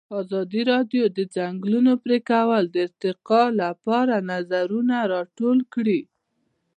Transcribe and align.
ازادي 0.21 0.61
راډیو 0.71 1.03
د 1.11 1.13
د 1.17 1.19
ځنګلونو 1.35 1.91
پرېکول 2.03 2.63
د 2.71 2.75
ارتقا 2.87 3.43
لپاره 3.61 4.15
نظرونه 4.31 4.95
راټول 5.13 5.57
کړي. 5.73 6.01